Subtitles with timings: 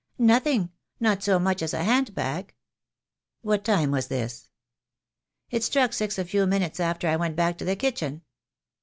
[0.17, 0.71] "Nothing.
[0.99, 2.55] Not so much as a hand bag."
[3.43, 4.49] "What time was this?"
[5.51, 8.23] "It struck six a few minutes after I went back to the kitchen."